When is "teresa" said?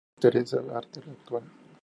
0.21-0.57